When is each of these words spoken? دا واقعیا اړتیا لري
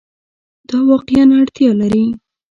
دا 0.69 0.77
واقعیا 0.89 1.23
اړتیا 1.39 1.71
لري 1.79 2.05